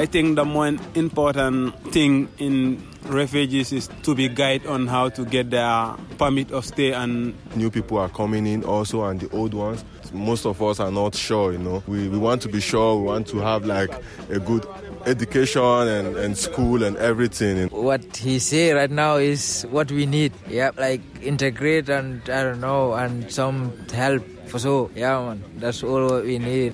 [0.00, 5.26] I think the more important thing in refugees is to be guided on how to
[5.26, 9.52] get their permit of stay and new people are coming in also and the old
[9.52, 9.84] ones.
[10.14, 11.82] Most of us are not sure you know.
[11.86, 13.90] We, we want to be sure we want to have like
[14.30, 14.64] a good
[15.04, 17.68] education and, and school and everything.
[17.68, 20.32] What he say right now is what we need.
[20.48, 24.24] Yeah like integrate and i don't know and some help.
[24.46, 26.72] For so yeah man that's all we need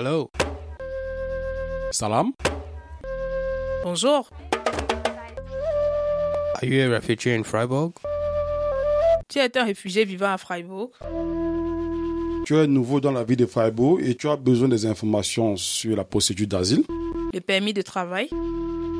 [0.00, 0.30] hello.
[1.92, 2.32] Salam.
[3.84, 4.30] Bonjour.
[6.54, 7.92] Are you a refugee in freiburg?
[9.28, 10.90] Tu es un réfugié vivant à freiburg?
[12.46, 15.94] Tu es nouveau dans la ville de Freiburg et tu as besoin des informations sur
[15.94, 16.84] la procédure d'asile,
[17.32, 18.30] le permis de travail,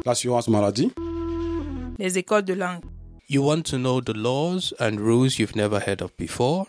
[0.05, 0.93] l'assurance maladie,
[1.99, 2.85] les écoles de langue?
[3.29, 6.67] You want to know the laws and rules you've never heard of before?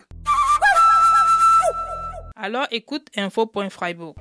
[2.42, 4.16] Alors écoute Info.Freiburg.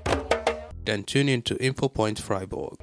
[0.86, 2.78] Then tune in to Infopoint Freiburg.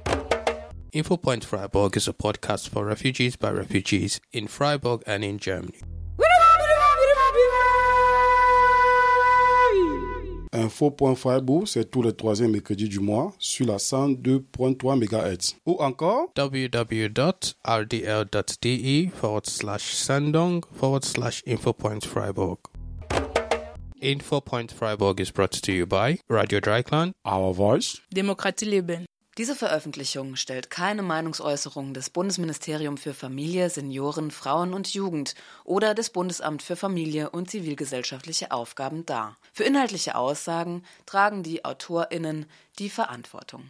[0.93, 5.79] Infopoint Freiburg is a podcast for refugees by refugees in Freiburg and in Germany.
[10.51, 15.55] Info.Freiburg, c'est tous les troisièmes mercredis du mois sur la 102.3 MHz.
[15.65, 17.49] Ou encore www.rdl.de
[19.15, 22.57] forward slash sendong forward slash infopoint Freiburg.
[24.01, 29.05] Infopoint Freiburg is brought to you by Radio Dreikland, Our Voice, Demokratie Leben.
[29.37, 36.09] Diese Veröffentlichung stellt keine Meinungsäußerung des Bundesministerium für Familie, Senioren, Frauen und Jugend oder des
[36.11, 39.37] Bundesamt für Familie und zivilgesellschaftliche Aufgaben dar.
[39.53, 42.45] Für inhaltliche Aussagen tragen die AutorInnen
[42.79, 43.69] die Verantwortung.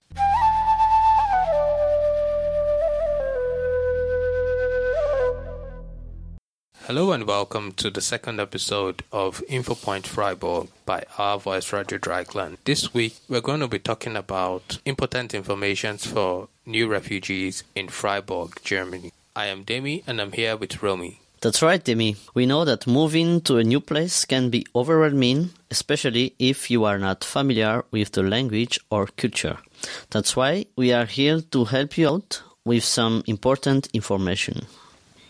[6.90, 12.58] Hello and welcome to the second episode of InfoPoint Freiburg by Our Voice Radio Dreyeckland.
[12.66, 18.60] This week we're going to be talking about important information for new refugees in Freiburg,
[18.64, 19.12] Germany.
[19.36, 21.22] I am Demi and I'm here with Romy.
[21.42, 22.16] That's right, Demi.
[22.34, 26.98] We know that moving to a new place can be overwhelming, especially if you are
[26.98, 29.60] not familiar with the language or culture.
[30.10, 34.66] That's why we are here to help you out with some important information.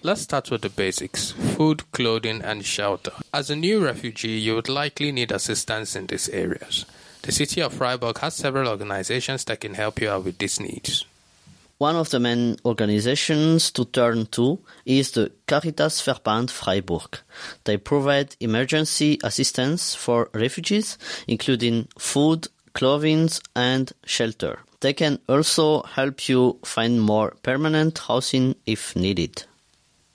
[0.02, 3.12] Let's start with the basics food, clothing, and shelter.
[3.34, 6.86] As a new refugee, you would likely need assistance in these areas.
[7.24, 11.06] The city of Freiburg has several organizations that can help you out with these needs.
[11.80, 17.20] One of the main organizations to turn to is the Caritas Verband Freiburg.
[17.66, 24.60] They provide emergency assistance for refugees, including food, clothing, and shelter.
[24.80, 29.44] They can also help you find more permanent housing if needed.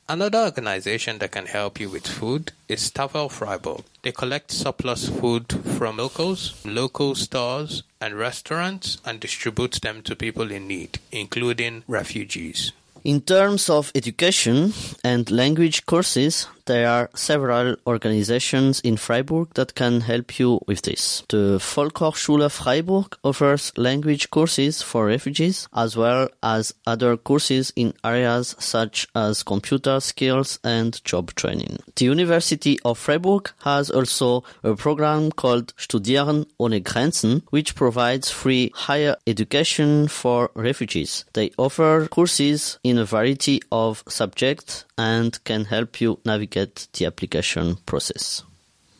[0.07, 3.85] Another organization that can help you with food is Tafel Freiburg.
[4.03, 10.51] They collect surplus food from locals, local stores, and restaurants and distribute them to people
[10.51, 12.73] in need, including refugees.
[13.03, 20.01] In terms of education and language courses, there are several organizations in Freiburg that can
[20.01, 21.23] help you with this.
[21.29, 28.57] The Volkshochschule Freiburg offers language courses for refugees as well as other courses in areas
[28.59, 31.79] such as computer skills and job training.
[31.97, 38.71] The University of Freiburg has also a program called Studieren ohne Grenzen, which provides free
[38.75, 41.25] higher education for refugees.
[41.35, 47.77] They offer courses in a variety of subjects and can help you navigate the application
[47.87, 48.43] process.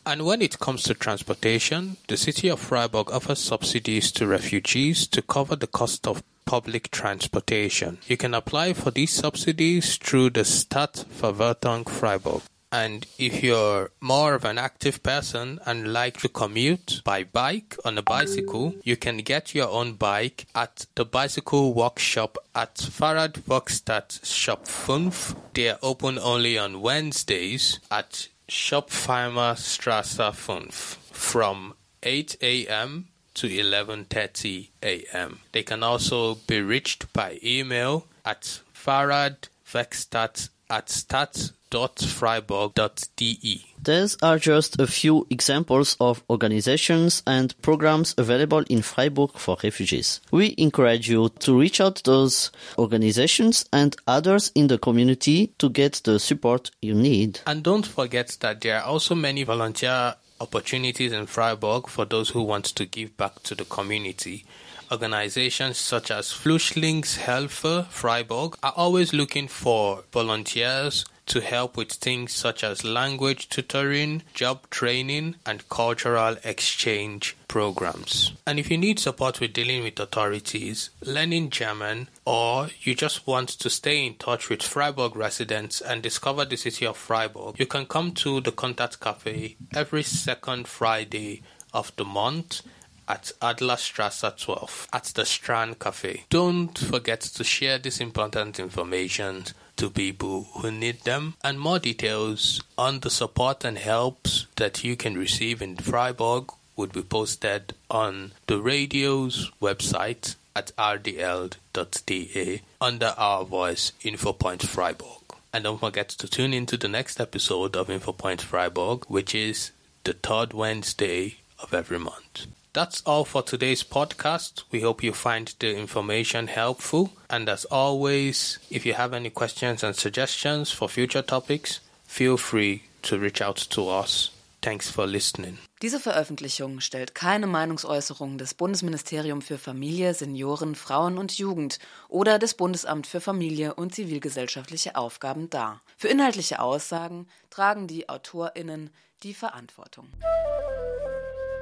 [0.05, 5.21] And when it comes to transportation, the city of Freiburg offers subsidies to refugees to
[5.23, 7.97] cover the cost of public transportation.
[8.05, 12.43] You can apply for these subsidies through the Stadtverwaltung Freiburg.
[12.71, 17.97] And if you're more of an active person and like to commute by bike on
[17.97, 24.25] a bicycle, you can get your own bike at the bicycle workshop at Farad Fahrradwerkstatt
[24.25, 25.35] Shop 5.
[25.53, 33.07] They are open only on Wednesdays at Schopfheimer Strasse 5 from 8 a.m.
[33.35, 35.39] to 11:30 a.m.
[35.51, 43.65] They can also be reached by email at fahrradwerkstatt at stadt.freiburg.de.
[43.83, 50.21] These are just a few examples of organizations and programs available in Freiburg for refugees.
[50.31, 55.69] We encourage you to reach out to those organizations and others in the community to
[55.69, 57.39] get the support you need.
[57.45, 62.41] And don't forget that there are also many volunteer opportunities in Freiburg for those who
[62.41, 64.45] want to give back to the community.
[64.91, 72.63] Organizations such as Flüchtlingshilfe Freiburg are always looking for volunteers to help with things such
[72.63, 78.33] as language tutoring, job training, and cultural exchange programs.
[78.45, 83.49] And if you need support with dealing with authorities, learning German, or you just want
[83.49, 87.85] to stay in touch with Freiburg residents and discover the city of Freiburg, you can
[87.85, 91.41] come to the Contact Cafe every second Friday
[91.73, 92.61] of the month
[93.07, 96.23] at Adlerstrasse 12 at the Strand Cafe.
[96.29, 99.45] Don't forget to share this important information
[99.77, 104.95] to people who need them and more details on the support and helps that you
[104.95, 113.43] can receive in Freiburg would be posted on the radio's website at rdl.de under our
[113.45, 115.21] voice InfoPoint Freiburg.
[115.53, 119.71] And don't forget to tune into the next episode of InfoPoint Freiburg, which is
[120.03, 122.47] the third Wednesday of every month.
[122.75, 124.65] That's all for today's podcast.
[124.69, 127.11] We hope you find the information helpful.
[127.29, 132.81] And as always, if you have any questions and suggestions for future topics, feel free
[133.03, 134.31] to reach out to us.
[134.61, 135.57] Thanks for listening.
[135.81, 141.79] Diese Veröffentlichung stellt keine Meinungsäußerung des Bundesministerium für Familie, Senioren, Frauen und Jugend
[142.09, 145.81] oder des Bundesamt für Familie und zivilgesellschaftliche Aufgaben dar.
[145.95, 148.89] Für inhaltliche Aussagen tragen die AutorInnen
[149.23, 150.09] die Verantwortung.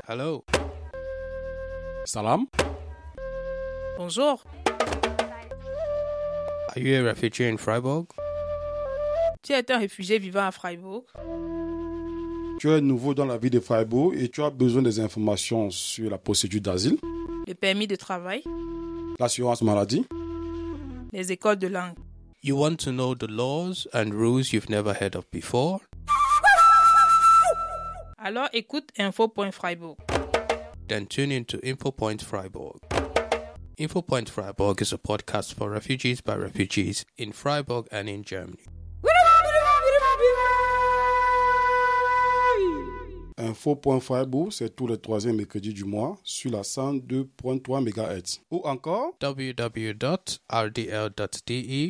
[0.07, 0.43] Hello.
[2.05, 2.45] Salam.
[3.97, 4.43] Bonjour.
[6.75, 8.05] Are you a refugee in Freiburg?
[9.41, 11.03] Tu es un réfugié vivant à Freiburg?
[12.59, 16.09] Tu es nouveau dans la ville de Freiburg et tu as besoin des informations sur
[16.09, 16.97] la procédure d'asile,
[17.47, 18.43] Le permis de travail?
[19.19, 20.05] l'assurance maladie,
[21.11, 21.95] Les écoles de langue?
[22.41, 25.79] You want to know the laws and rules you've never heard of before?
[28.17, 29.95] Alors écoute info.freiburg.
[30.87, 32.79] Then tune in to InfoPoint Freiburg.
[33.77, 38.65] InfoPoint Freiburg is a podcast for refugees by refugees in Freiburg and in Germany.
[43.37, 48.39] Info.Freiburg, c'est tous les troisièmes mercredis du mois sur la 102.3 MHz.
[48.51, 49.95] Ou encore, www.rdl.de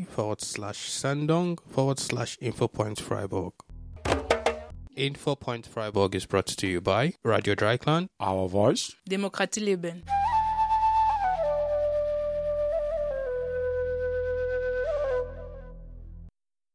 [0.09, 3.53] forward slash sendung forward slash InfoPoint Freiburg.
[4.97, 10.03] InfoPoint Freiburg is brought to you by Radio Dreyeckland Our Voice, Demokratie Leben.